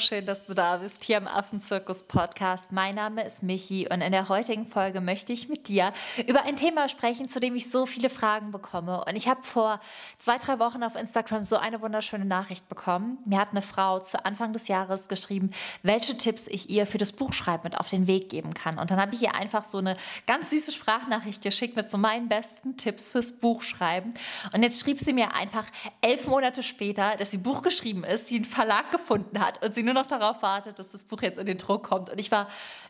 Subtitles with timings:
[0.00, 2.70] schön, dass du da bist hier im Affenzirkus Podcast.
[2.70, 5.92] Mein Name ist Michi und in der heutigen Folge möchte ich mit dir
[6.26, 9.04] über ein Thema sprechen, zu dem ich so viele Fragen bekomme.
[9.04, 9.80] Und ich habe vor
[10.18, 13.18] zwei, drei Wochen auf Instagram so eine wunderschöne Nachricht bekommen.
[13.24, 15.50] Mir hat eine Frau zu Anfang des Jahres geschrieben,
[15.82, 18.78] welche Tipps ich ihr für das Buchschreiben mit auf den Weg geben kann.
[18.78, 19.96] Und dann habe ich ihr einfach so eine
[20.26, 24.14] ganz süße Sprachnachricht geschickt mit so meinen besten Tipps fürs Buchschreiben.
[24.52, 25.66] Und jetzt schrieb sie mir einfach
[26.02, 29.87] elf Monate später, dass sie Buch geschrieben ist, sie einen Verlag gefunden hat und sie
[29.88, 32.10] nur noch darauf wartet, dass das Buch jetzt in den Druck kommt.
[32.10, 32.48] Und ich war,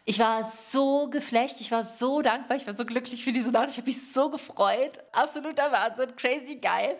[0.08, 3.72] ich war so geflecht, ich war so dankbar, ich war so glücklich für diese Nachricht,
[3.72, 4.92] ich habe mich so gefreut.
[5.12, 6.96] Absoluter Wahnsinn, crazy geil.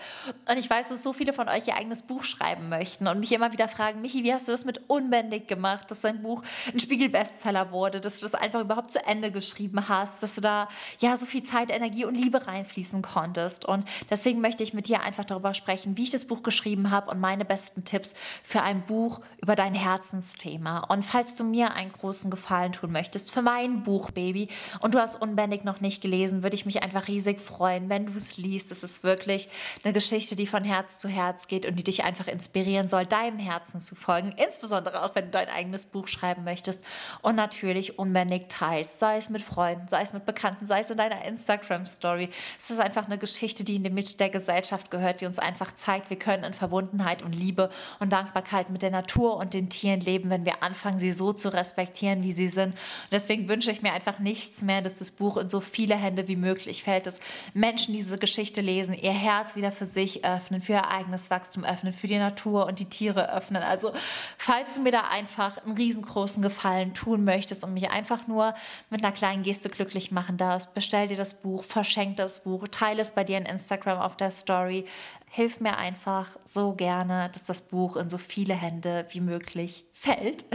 [0.47, 3.33] Und ich weiß, dass so viele von euch ihr eigenes Buch schreiben möchten und mich
[3.33, 6.79] immer wieder fragen, Michi, wie hast du das mit Unbändig gemacht, dass dein Buch ein
[6.79, 10.69] Spiegel-Bestseller wurde, dass du das einfach überhaupt zu Ende geschrieben hast, dass du da
[11.01, 13.65] ja so viel Zeit, Energie und Liebe reinfließen konntest.
[13.65, 17.10] Und deswegen möchte ich mit dir einfach darüber sprechen, wie ich das Buch geschrieben habe
[17.10, 20.80] und meine besten Tipps für ein Buch über dein Herzensthema.
[20.91, 22.98] Und falls du mir einen großen Gefallen tun möchtest
[23.30, 24.49] für mein Buch, Baby,
[24.80, 28.13] und du hast Unbändig noch nicht gelesen, würde ich mich einfach riesig freuen, wenn du
[28.13, 28.71] es liest.
[28.71, 29.49] Es ist wirklich
[29.85, 33.38] eine Geschichte, die von Herz zu Herz geht und die dich einfach inspirieren soll, deinem
[33.38, 34.32] Herzen zu folgen.
[34.37, 36.82] Insbesondere auch, wenn du dein eigenes Buch schreiben möchtest
[37.23, 40.96] und natürlich unbändig teilst, sei es mit Freunden, sei es mit Bekannten, sei es in
[40.96, 42.29] deiner Instagram-Story.
[42.59, 45.73] Es ist einfach eine Geschichte, die in die Mitte der Gesellschaft gehört, die uns einfach
[45.73, 50.01] zeigt, wir können in Verbundenheit und Liebe und Dankbarkeit mit der Natur und den Tieren
[50.01, 52.74] leben, wenn wir anfangen, sie so zu respektieren, wie sie sind.
[53.05, 56.29] Und deswegen wünsche ich mir einfach nichts mehr, dass das Buch in so viele Hände
[56.29, 57.21] wie möglich fällt, dass
[57.55, 61.93] Menschen diese Geschichte lesen, ihr Herz wieder für sich öffnen, für ihr eigenes Wachstum öffnen,
[61.93, 63.63] für die Natur und die Tiere öffnen.
[63.63, 63.93] Also,
[64.37, 68.55] falls du mir da einfach einen riesengroßen Gefallen tun möchtest und mich einfach nur
[68.91, 73.03] mit einer kleinen Geste glücklich machen darfst, bestell dir das Buch, verschenk das Buch, teile
[73.03, 74.84] es bei dir in Instagram auf der Story,
[75.31, 80.47] hilf mir einfach so gerne, dass das Buch in so viele Hände wie möglich fällt.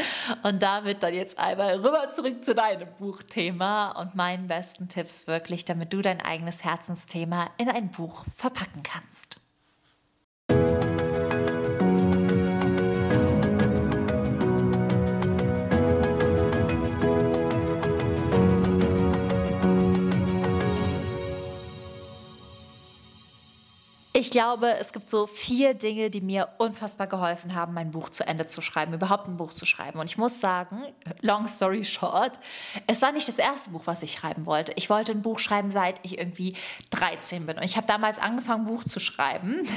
[0.44, 5.66] Und damit dann jetzt einmal rüber zurück zu deinem Buchthema und meinen besten Tipps wirklich,
[5.66, 9.43] damit du dein eigenes Herzensthema in ein Buch verpacken kannst.
[24.34, 28.48] Glaube, es gibt so vier Dinge, die mir unfassbar geholfen haben, mein Buch zu Ende
[28.48, 30.00] zu schreiben, überhaupt ein Buch zu schreiben.
[30.00, 30.82] Und ich muss sagen,
[31.22, 32.32] long story short,
[32.88, 34.74] es war nicht das erste Buch, was ich schreiben wollte.
[34.76, 36.56] Ich wollte ein Buch schreiben, seit ich irgendwie
[36.90, 37.58] 13 bin.
[37.58, 39.68] Und ich habe damals angefangen, ein Buch zu schreiben.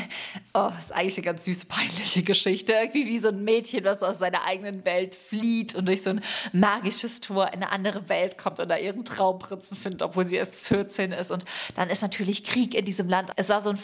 [0.55, 2.73] Oh, ist eigentlich eine ganz süße, peinliche Geschichte.
[2.73, 6.23] Irgendwie wie so ein Mädchen, das aus seiner eigenen Welt flieht und durch so ein
[6.55, 10.55] magisches Tor in eine andere Welt kommt und da ihren Traumprinzen findet, obwohl sie erst
[10.55, 11.31] 14 ist.
[11.31, 13.33] Und dann ist natürlich Krieg in diesem Land.
[13.37, 13.77] Es war so ein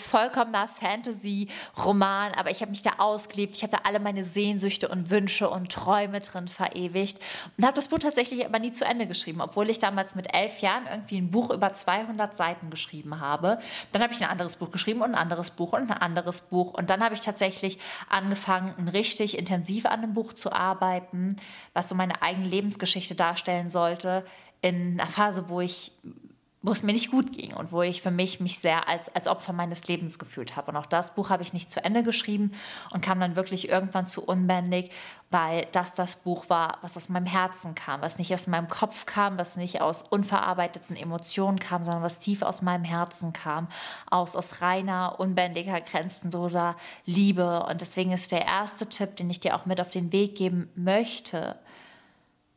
[0.66, 3.56] vollkommener Fantasy-Roman, aber ich habe mich da ausgelebt.
[3.56, 7.18] Ich habe da alle meine Sehnsüchte und Wünsche und Träume drin verewigt
[7.56, 10.60] und habe das Buch tatsächlich aber nie zu Ende geschrieben, obwohl ich damals mit elf
[10.60, 13.58] Jahren irgendwie ein Buch über 200 Seiten geschrieben habe.
[13.92, 16.74] Dann habe ich ein anderes Buch geschrieben und ein anderes Buch und ein anderes Buch
[16.74, 21.36] und dann habe ich tatsächlich angefangen, richtig intensiv an einem Buch zu arbeiten,
[21.74, 24.24] was so meine eigene Lebensgeschichte darstellen sollte
[24.60, 25.92] in einer Phase, wo ich
[26.62, 29.26] wo es mir nicht gut ging und wo ich für mich mich sehr als, als
[29.26, 30.70] Opfer meines Lebens gefühlt habe.
[30.70, 32.52] Und auch das Buch habe ich nicht zu Ende geschrieben
[32.90, 34.90] und kam dann wirklich irgendwann zu unbändig,
[35.30, 39.06] weil das das Buch war, was aus meinem Herzen kam, was nicht aus meinem Kopf
[39.06, 43.66] kam, was nicht aus unverarbeiteten Emotionen kam, sondern was tief aus meinem Herzen kam,
[44.08, 47.64] aus, aus reiner, unbändiger, grenzenloser Liebe.
[47.68, 50.70] Und deswegen ist der erste Tipp, den ich dir auch mit auf den Weg geben
[50.76, 51.56] möchte,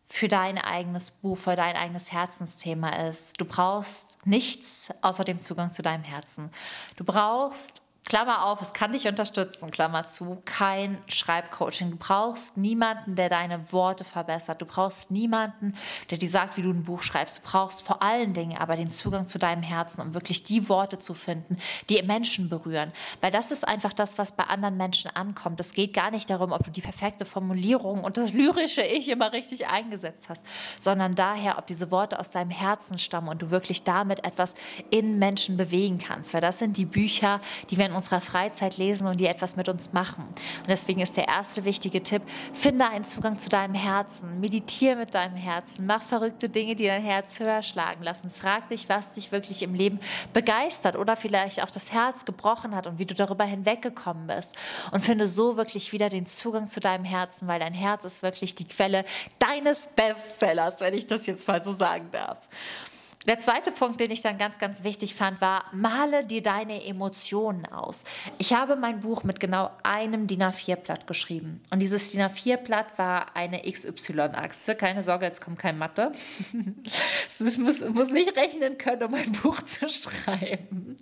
[0.08, 3.40] für dein eigenes Buch, für dein eigenes Herzensthema ist.
[3.40, 6.52] Du brauchst nichts außer dem Zugang zu deinem Herzen.
[6.96, 11.90] Du brauchst Klammer auf, es kann dich unterstützen, Klammer zu, kein Schreibcoaching.
[11.90, 14.62] Du brauchst niemanden, der deine Worte verbessert.
[14.62, 15.74] Du brauchst niemanden,
[16.12, 17.40] der dir sagt, wie du ein Buch schreibst.
[17.40, 21.00] Du brauchst vor allen Dingen aber den Zugang zu deinem Herzen, um wirklich die Worte
[21.00, 21.57] zu finden,
[21.90, 22.92] die Menschen berühren.
[23.22, 25.60] Weil das ist einfach das, was bei anderen Menschen ankommt.
[25.60, 29.34] Es geht gar nicht darum, ob du die perfekte Formulierung und das lyrische Ich immer
[29.34, 30.46] richtig eingesetzt hast,
[30.80, 34.54] sondern daher, ob diese Worte aus deinem Herzen stammen und du wirklich damit etwas
[34.92, 36.36] in Menschen bewegen kannst.
[36.36, 37.42] Weil das sind die Bücher,
[37.72, 40.24] die wir in unserer Freizeit lesen und die etwas mit uns machen.
[40.25, 42.21] Und deswegen ist der erste wichtige Tipp,
[42.53, 47.01] finde einen Zugang zu deinem Herzen, meditiere mit deinem Herzen, mach verrückte Dinge, die dein
[47.01, 48.30] Herz höher schlagen lassen.
[48.30, 50.00] Frag dich, was dich wirklich im Leben
[50.33, 54.56] begeistert oder vielleicht auch das Herz gebrochen hat und wie du darüber hinweggekommen bist.
[54.91, 58.56] Und finde so wirklich wieder den Zugang zu deinem Herzen, weil dein Herz ist wirklich
[58.56, 59.06] die Quelle
[59.39, 62.38] deines Bestsellers, wenn ich das jetzt mal so sagen darf.
[63.27, 67.66] Der zweite Punkt, den ich dann ganz, ganz wichtig fand, war, male dir deine Emotionen
[67.66, 68.04] aus.
[68.38, 71.63] Ich habe mein Buch mit genau einem DIN A4-Blatt geschrieben.
[71.72, 74.75] Und dieses DIN A4-Blatt war eine XY-Achse.
[74.75, 76.12] Keine Sorge, jetzt kommt kein Mathe.
[77.38, 80.98] Es muss, muss nicht rechnen können, um ein Buch zu schreiben.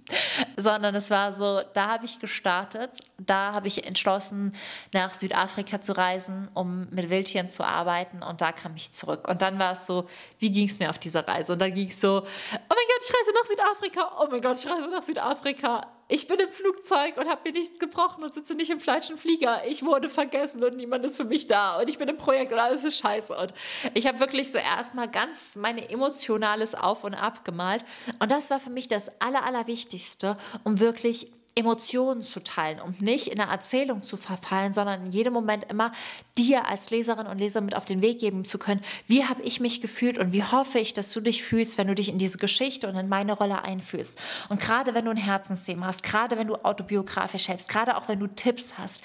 [0.57, 3.01] Sondern es war so, da habe ich gestartet.
[3.19, 4.55] Da habe ich entschlossen,
[4.93, 8.23] nach Südafrika zu reisen, um mit Wildtieren zu arbeiten.
[8.23, 9.27] Und da kam ich zurück.
[9.27, 10.07] Und dann war es so,
[10.39, 11.53] wie ging es mir auf dieser Reise?
[11.53, 14.59] Und dann ging es so, oh mein Gott, ich reise nach Südafrika, oh mein Gott,
[14.59, 15.87] ich reise nach Südafrika.
[16.09, 19.65] Ich bin im Flugzeug und habe mir nichts gebrochen und sitze nicht im falschen Flieger.
[19.65, 22.59] Ich wurde vergessen und niemand ist für mich da und ich bin im Projekt und
[22.59, 23.35] alles ist scheiße.
[23.35, 23.53] Und
[23.93, 27.83] ich habe wirklich so erstmal ganz meine emotionales Auf und Ab gemalt.
[28.19, 33.27] Und das war für mich das Aller, Allerwichtigste, um wirklich Emotionen zu teilen und nicht
[33.27, 35.91] in einer Erzählung zu verfallen, sondern in jedem Moment immer
[36.37, 39.59] dir als Leserin und Leser mit auf den Weg geben zu können, wie habe ich
[39.59, 42.39] mich gefühlt und wie hoffe ich, dass du dich fühlst, wenn du dich in diese
[42.39, 44.19] Geschichte und in meine Rolle einfühlst.
[44.49, 48.19] Und gerade wenn du ein Herzensthema hast, gerade wenn du autobiografisch schreibst, gerade auch wenn
[48.19, 49.03] du Tipps hast,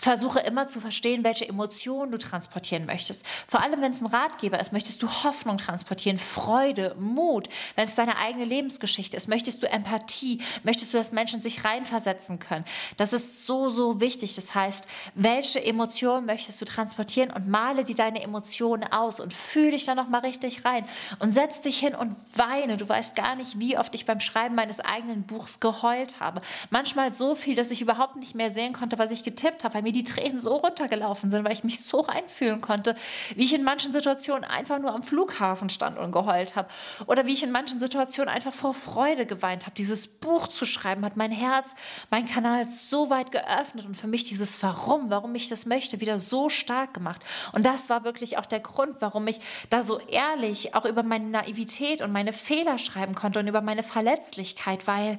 [0.00, 3.22] Versuche immer zu verstehen, welche Emotionen du transportieren möchtest.
[3.46, 7.50] Vor allem, wenn es ein Ratgeber ist, möchtest du Hoffnung transportieren, Freude, Mut.
[7.76, 12.38] Wenn es deine eigene Lebensgeschichte ist, möchtest du Empathie, möchtest du, dass Menschen sich reinversetzen
[12.38, 12.64] können.
[12.96, 14.34] Das ist so, so wichtig.
[14.34, 19.72] Das heißt, welche Emotionen möchtest du transportieren und male dir deine Emotionen aus und fühle
[19.72, 20.86] dich da nochmal richtig rein
[21.18, 22.78] und setz dich hin und weine.
[22.78, 26.40] Du weißt gar nicht, wie oft ich beim Schreiben meines eigenen Buchs geheult habe.
[26.70, 29.89] Manchmal so viel, dass ich überhaupt nicht mehr sehen konnte, was ich getippt habe, weil
[29.90, 32.96] mir die Tränen so runtergelaufen sind, weil ich mich so reinfühlen konnte,
[33.34, 36.68] wie ich in manchen Situationen einfach nur am Flughafen stand und geheult habe
[37.06, 39.74] oder wie ich in manchen Situationen einfach vor Freude geweint habe.
[39.76, 41.74] Dieses Buch zu schreiben hat mein Herz,
[42.10, 46.18] mein Kanal so weit geöffnet und für mich dieses Warum, warum ich das möchte, wieder
[46.18, 47.20] so stark gemacht.
[47.52, 49.40] Und das war wirklich auch der Grund, warum ich
[49.70, 53.82] da so ehrlich auch über meine Naivität und meine Fehler schreiben konnte und über meine
[53.82, 55.18] Verletzlichkeit, weil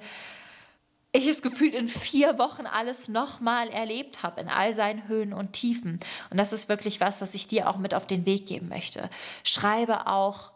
[1.14, 5.54] ich es gefühlt in vier Wochen alles nochmal erlebt habe, in all seinen Höhen und
[5.54, 6.00] Tiefen.
[6.30, 9.10] Und das ist wirklich was, was ich dir auch mit auf den Weg geben möchte.
[9.44, 10.52] Schreibe auch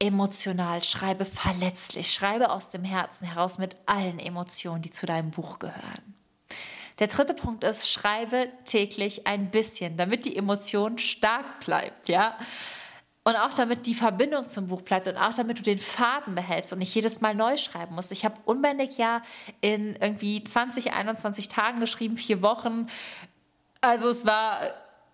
[0.00, 5.60] emotional, schreibe verletzlich, schreibe aus dem Herzen heraus mit allen Emotionen, die zu deinem Buch
[5.60, 6.14] gehören.
[6.98, 12.36] Der dritte Punkt ist, schreibe täglich ein bisschen, damit die Emotion stark bleibt, ja.
[13.24, 16.72] Und auch damit die Verbindung zum Buch bleibt und auch damit du den Faden behältst
[16.72, 18.10] und nicht jedes Mal neu schreiben musst.
[18.10, 19.22] Ich habe unbändig ja
[19.60, 22.88] in irgendwie 20, 21 Tagen geschrieben, vier Wochen.
[23.80, 24.58] Also es war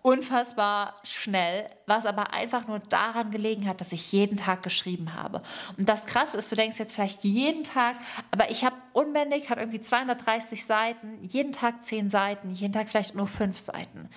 [0.01, 5.43] unfassbar schnell, was aber einfach nur daran gelegen hat, dass ich jeden Tag geschrieben habe.
[5.77, 7.97] Und das Krasse ist, du denkst jetzt vielleicht jeden Tag,
[8.31, 13.13] aber ich habe unbändig, hat irgendwie 230 Seiten, jeden Tag 10 Seiten, jeden Tag vielleicht
[13.13, 14.09] nur 5 Seiten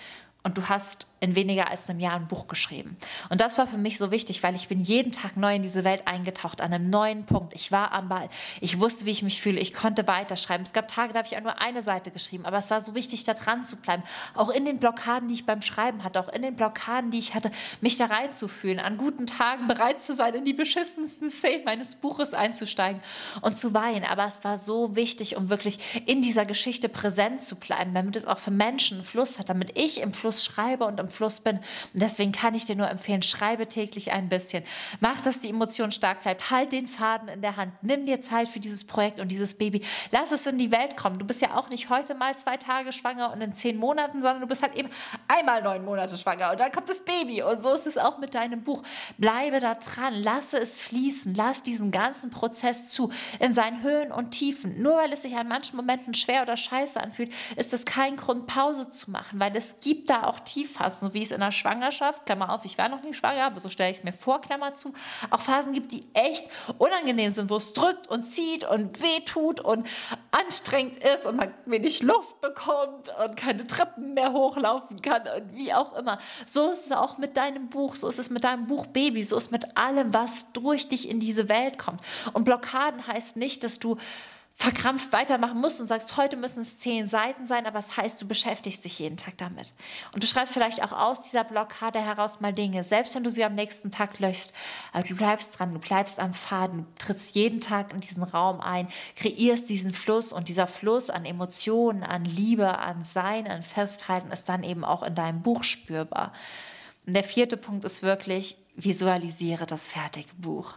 [0.44, 2.96] und du hast in weniger als einem Jahr ein Buch geschrieben.
[3.30, 5.84] Und das war für mich so wichtig, weil ich bin jeden Tag neu in diese
[5.84, 7.52] Welt eingetaucht, an einem neuen Punkt.
[7.54, 8.28] Ich war am Ball.
[8.60, 9.60] Ich wusste, wie ich mich fühle.
[9.60, 10.64] Ich konnte weiterschreiben.
[10.64, 12.44] Es gab Tage, da habe ich auch nur eine Seite geschrieben.
[12.44, 14.02] Aber es war so wichtig, da dran zu bleiben.
[14.34, 17.34] Auch in den Blockaden, die ich beim Schreiben hatte, auch in den Blockaden, die ich
[17.36, 18.80] hatte, mich da reinzufühlen.
[18.80, 23.00] An guten Tagen bereit zu sein, in die beschissensten Szenen meines Buches einzusteigen
[23.42, 24.02] und zu weinen.
[24.02, 28.26] Aber es war so wichtig, um wirklich in dieser Geschichte präsent zu bleiben, damit es
[28.26, 31.40] auch für Menschen einen Fluss hat, damit ich im Fluss Fluss schreibe und im Fluss
[31.40, 31.56] bin.
[31.56, 34.64] Und deswegen kann ich dir nur empfehlen, schreibe täglich ein bisschen.
[35.00, 36.50] Mach, dass die Emotion stark bleibt.
[36.50, 37.72] Halt den Faden in der Hand.
[37.82, 39.84] Nimm dir Zeit für dieses Projekt und dieses Baby.
[40.10, 41.18] Lass es in die Welt kommen.
[41.18, 44.40] Du bist ja auch nicht heute mal zwei Tage schwanger und in zehn Monaten, sondern
[44.40, 44.88] du bist halt eben
[45.28, 47.42] einmal neun Monate schwanger und dann kommt das Baby.
[47.42, 48.82] Und so ist es auch mit deinem Buch.
[49.18, 50.14] Bleibe da dran.
[50.14, 51.34] Lasse es fließen.
[51.34, 54.80] Lass diesen ganzen Prozess zu in seinen Höhen und Tiefen.
[54.80, 58.46] Nur weil es sich an manchen Momenten schwer oder scheiße anfühlt, ist das kein Grund,
[58.46, 62.26] Pause zu machen, weil es gibt da auch Tiefphasen, so wie es in der Schwangerschaft,
[62.26, 64.74] Klammer auf, ich war noch nie schwanger, aber so stelle ich es mir vor, Klammer
[64.74, 64.92] zu,
[65.30, 66.44] auch Phasen gibt, die echt
[66.78, 69.86] unangenehm sind, wo es drückt und zieht und wehtut und
[70.30, 75.72] anstrengend ist und man wenig Luft bekommt und keine Treppen mehr hochlaufen kann und wie
[75.72, 76.18] auch immer.
[76.46, 79.36] So ist es auch mit deinem Buch, so ist es mit deinem Buch Baby, so
[79.36, 82.00] ist es mit allem, was durch dich in diese Welt kommt.
[82.32, 83.96] Und Blockaden heißt nicht, dass du
[84.54, 88.22] verkrampft weitermachen musst und sagst, heute müssen es zehn Seiten sein, aber es das heißt,
[88.22, 89.72] du beschäftigst dich jeden Tag damit.
[90.14, 93.44] Und du schreibst vielleicht auch aus dieser Blockade heraus mal Dinge, selbst wenn du sie
[93.44, 94.52] am nächsten Tag löschst.
[94.92, 98.60] Aber du bleibst dran, du bleibst am Faden, du trittst jeden Tag in diesen Raum
[98.60, 104.30] ein, kreierst diesen Fluss und dieser Fluss an Emotionen, an Liebe, an Sein, an Festhalten
[104.30, 106.32] ist dann eben auch in deinem Buch spürbar.
[107.06, 110.74] Und der vierte Punkt ist wirklich, visualisiere das fertige Buch.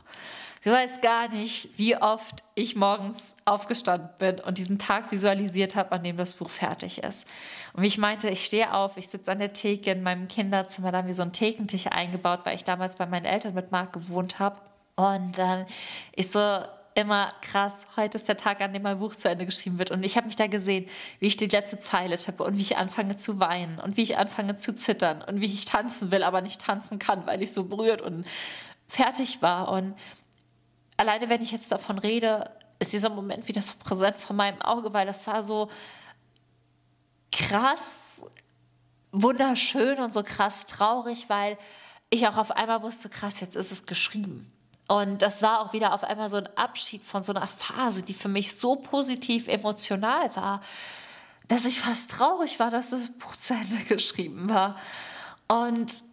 [0.65, 5.91] Du weißt gar nicht, wie oft ich morgens aufgestanden bin und diesen Tag visualisiert habe,
[5.91, 7.27] an dem das Buch fertig ist.
[7.73, 10.91] Und wie ich meinte, ich stehe auf, ich sitze an der Theke in meinem Kinderzimmer,
[10.91, 13.93] da haben wir so einen Thekentisch eingebaut, weil ich damals bei meinen Eltern mit Marc
[13.93, 14.59] gewohnt habe.
[14.95, 15.67] Und ähm,
[16.13, 16.39] ich so,
[16.95, 19.91] immer krass, heute ist der Tag, an dem mein Buch zu Ende geschrieben wird.
[19.91, 22.77] Und ich habe mich da gesehen, wie ich die letzte Zeile tippe und wie ich
[22.77, 26.41] anfange zu weinen und wie ich anfange zu zittern und wie ich tanzen will, aber
[26.41, 28.25] nicht tanzen kann, weil ich so berührt und
[28.87, 29.71] fertig war.
[29.71, 29.93] Und
[30.97, 32.49] alleine, wenn ich jetzt davon rede,
[32.79, 35.69] ist dieser Moment wieder so präsent vor meinem Auge, weil das war so
[37.31, 38.25] krass
[39.11, 41.57] wunderschön und so krass traurig, weil
[42.09, 44.51] ich auch auf einmal wusste, krass, jetzt ist es geschrieben.
[44.87, 48.13] Und das war auch wieder auf einmal so ein Abschied von so einer Phase, die
[48.13, 50.61] für mich so positiv emotional war,
[51.47, 54.75] dass ich fast traurig war, dass das Buch zu Ende geschrieben war.
[55.47, 56.03] Und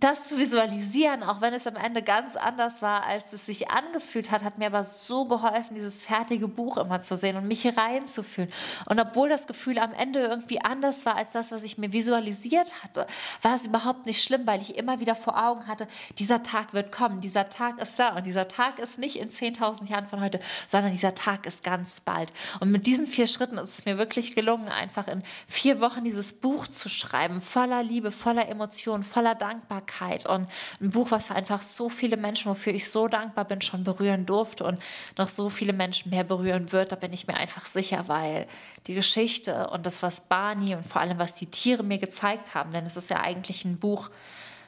[0.00, 4.30] das zu visualisieren, auch wenn es am Ende ganz anders war, als es sich angefühlt
[4.30, 8.52] hat, hat mir aber so geholfen, dieses fertige Buch immer zu sehen und mich reinzufühlen.
[8.86, 12.84] Und obwohl das Gefühl am Ende irgendwie anders war als das, was ich mir visualisiert
[12.84, 13.06] hatte,
[13.42, 15.88] war es überhaupt nicht schlimm, weil ich immer wieder vor Augen hatte,
[16.18, 19.88] dieser Tag wird kommen, dieser Tag ist da und dieser Tag ist nicht in 10.000
[19.88, 20.38] Jahren von heute,
[20.68, 22.32] sondern dieser Tag ist ganz bald.
[22.60, 26.32] Und mit diesen vier Schritten ist es mir wirklich gelungen, einfach in vier Wochen dieses
[26.34, 30.26] Buch zu schreiben, voller Liebe, voller Emotionen, voller Dankbarkeit Dankbarkeit.
[30.26, 30.48] Und
[30.80, 34.64] ein Buch, was einfach so viele Menschen, wofür ich so dankbar bin, schon berühren durfte
[34.64, 34.80] und
[35.16, 38.46] noch so viele Menschen mehr berühren wird, da bin ich mir einfach sicher, weil
[38.86, 42.72] die Geschichte und das, was Barney und vor allem, was die Tiere mir gezeigt haben,
[42.72, 44.10] denn es ist ja eigentlich ein Buch,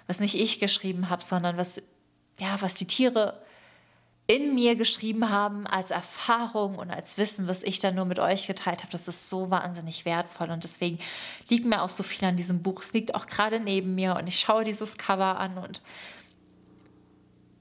[0.06, 1.80] was nicht ich geschrieben habe, sondern was,
[2.40, 3.40] ja, was die Tiere
[4.30, 8.46] in mir geschrieben haben als Erfahrung und als Wissen, was ich dann nur mit euch
[8.46, 10.50] geteilt habe, das ist so wahnsinnig wertvoll.
[10.50, 11.00] Und deswegen
[11.48, 12.80] liegt mir auch so viel an diesem Buch.
[12.80, 15.82] Es liegt auch gerade neben mir und ich schaue dieses Cover an und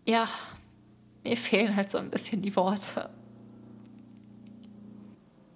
[0.06, 0.30] ja,
[1.24, 3.10] mir fehlen halt so ein bisschen die Worte.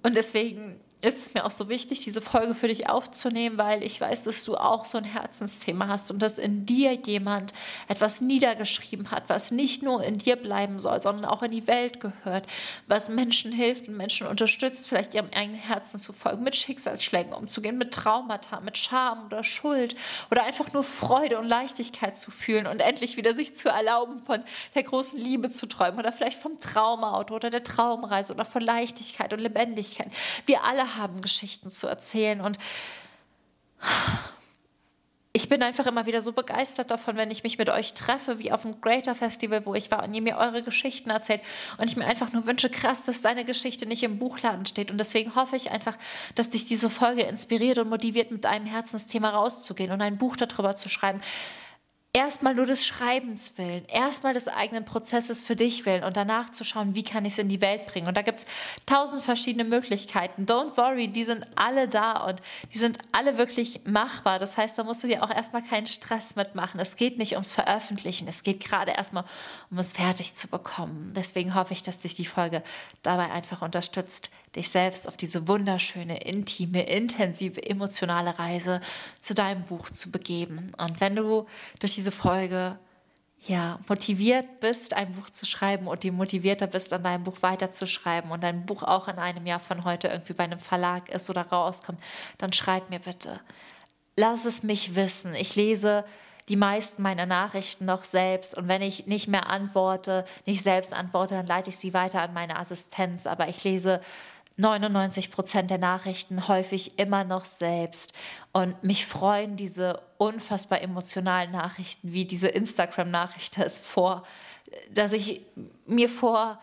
[0.02, 4.00] Und deswegen ist es mir auch so wichtig, diese Folge für dich aufzunehmen, weil ich
[4.00, 7.54] weiß, dass du auch so ein Herzensthema hast und dass in dir jemand
[7.88, 12.00] etwas niedergeschrieben hat, was nicht nur in dir bleiben soll, sondern auch in die Welt
[12.00, 12.48] gehört,
[12.88, 17.78] was Menschen hilft und Menschen unterstützt, vielleicht ihrem eigenen Herzen zu folgen, mit Schicksalsschlägen umzugehen,
[17.78, 19.96] mit Traumata, mit Scham oder Schuld
[20.32, 24.44] oder einfach nur Freude und Leichtigkeit zu fühlen und endlich wieder sich zu erlauben, von
[24.76, 29.34] der großen Liebe zu träumen oder vielleicht vom Traumauto oder der Traumreise oder von Leichtigkeit
[29.34, 30.08] und Lebendigkeit.
[30.46, 32.42] Wir alle haben, Geschichten zu erzählen.
[32.42, 32.58] Und
[35.36, 38.52] ich bin einfach immer wieder so begeistert davon, wenn ich mich mit euch treffe, wie
[38.52, 41.42] auf dem Greater Festival, wo ich war und ihr mir eure Geschichten erzählt
[41.80, 44.92] und ich mir einfach nur wünsche, krass, dass deine Geschichte nicht im Buchladen steht.
[44.92, 45.98] Und deswegen hoffe ich einfach,
[46.36, 50.76] dass dich diese Folge inspiriert und motiviert, mit deinem Herzensthema rauszugehen und ein Buch darüber
[50.76, 51.20] zu schreiben.
[52.16, 56.64] Erstmal nur des Schreibens willen, erstmal des eigenen Prozesses für dich willen und danach zu
[56.64, 58.08] schauen, wie kann ich es in die Welt bringen.
[58.08, 58.46] Und da gibt es
[58.86, 60.44] tausend verschiedene Möglichkeiten.
[60.46, 62.40] Don't worry, die sind alle da und
[62.72, 64.38] die sind alle wirklich machbar.
[64.38, 66.80] Das heißt, da musst du dir auch erstmal keinen Stress mitmachen.
[66.80, 69.24] Es geht nicht ums Veröffentlichen, es geht gerade erstmal
[69.72, 71.14] um es fertig zu bekommen.
[71.16, 72.62] Deswegen hoffe ich, dass dich die Folge
[73.02, 78.82] dabei einfach unterstützt, dich selbst auf diese wunderschöne, intime, intensive, emotionale Reise
[79.20, 80.72] zu deinem Buch zu begeben.
[80.78, 81.48] Und wenn du
[81.80, 82.78] durch diese Folge
[83.48, 88.32] ja, motiviert bist, ein Buch zu schreiben und die motivierter bist, an deinem Buch weiterzuschreiben
[88.32, 91.42] und dein Buch auch in einem Jahr von heute irgendwie bei einem Verlag ist oder
[91.42, 92.00] rauskommt,
[92.38, 93.42] dann schreib mir bitte.
[94.16, 95.36] Lass es mich wissen.
[95.36, 96.06] Ich lese
[96.50, 98.56] die meisten meiner Nachrichten noch selbst.
[98.56, 102.34] Und wenn ich nicht mehr antworte, nicht selbst antworte, dann leite ich sie weiter an
[102.34, 103.28] meine Assistenz.
[103.28, 104.02] Aber ich lese
[104.58, 108.14] 99 Prozent der Nachrichten häufig immer noch selbst.
[108.52, 114.24] Und mich freuen diese unfassbar emotionalen Nachrichten, wie diese Instagram-Nachricht es vor,
[114.92, 115.42] dass ich
[115.86, 116.62] mir vor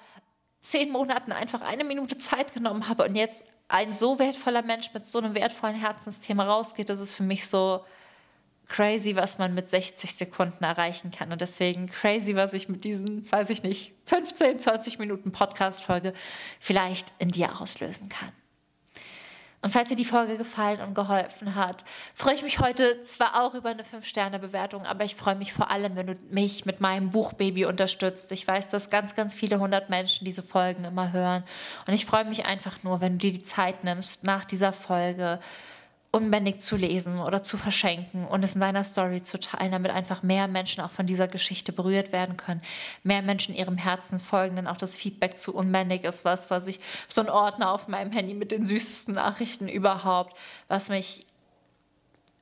[0.61, 5.07] zehn Monaten einfach eine Minute Zeit genommen habe und jetzt ein so wertvoller Mensch mit
[5.07, 7.85] so einem wertvollen Herzensthema rausgeht, das ist für mich so,
[8.71, 11.31] crazy, was man mit 60 Sekunden erreichen kann.
[11.33, 16.15] Und deswegen crazy, was ich mit diesen, weiß ich nicht, 15, 20 Minuten Podcast-Folge
[16.59, 18.33] vielleicht in dir auslösen kann.
[19.62, 21.85] Und falls dir die Folge gefallen und geholfen hat,
[22.15, 25.97] freue ich mich heute zwar auch über eine 5-Sterne-Bewertung, aber ich freue mich vor allem,
[25.97, 28.33] wenn du mich mit meinem Buchbaby unterstützt.
[28.33, 31.45] Ich weiß, dass ganz, ganz viele hundert Menschen diese Folgen immer hören.
[31.87, 35.41] Und ich freue mich einfach nur, wenn du dir die Zeit nimmst, nach dieser Folge
[36.12, 40.25] unbändig zu lesen oder zu verschenken und es in deiner Story zu teilen, damit einfach
[40.25, 42.62] mehr Menschen auch von dieser Geschichte berührt werden können,
[43.05, 46.81] mehr Menschen ihrem Herzen folgen, denn auch das Feedback zu unbändig ist was, was ich,
[47.09, 50.37] so ein Ordner auf meinem Handy mit den süßesten Nachrichten überhaupt,
[50.67, 51.26] was mich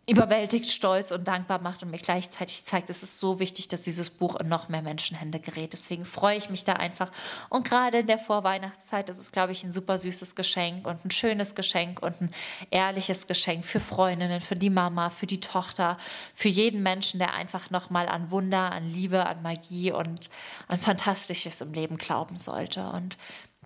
[0.08, 4.08] überwältigt, stolz und dankbar macht und mir gleichzeitig zeigt, es ist so wichtig, dass dieses
[4.08, 5.74] Buch in noch mehr Menschenhände gerät.
[5.74, 7.10] Deswegen freue ich mich da einfach.
[7.50, 11.10] Und gerade in der Vorweihnachtszeit ist es, glaube ich, ein super süßes Geschenk und ein
[11.10, 12.30] schönes Geschenk und ein
[12.70, 15.98] ehrliches Geschenk für Freundinnen, für die Mama, für die Tochter,
[16.34, 20.30] für jeden Menschen, der einfach nochmal an Wunder, an Liebe, an Magie und
[20.68, 22.88] an Fantastisches im Leben glauben sollte.
[22.88, 23.18] Und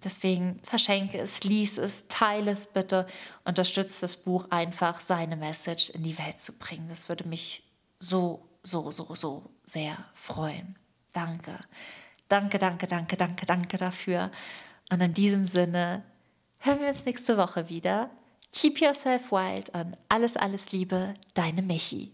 [0.04, 3.06] Deswegen verschenke es, lies es, teile es bitte,
[3.44, 6.88] unterstütze das Buch einfach, seine Message in die Welt zu bringen.
[6.88, 7.62] Das würde mich
[7.96, 10.76] so, so, so, so sehr freuen.
[11.12, 11.58] Danke.
[12.28, 14.30] Danke, danke, danke, danke, danke dafür.
[14.90, 16.02] Und in diesem Sinne
[16.58, 18.10] hören wir uns nächste Woche wieder.
[18.52, 22.12] Keep yourself wild und alles, alles Liebe, deine Michi.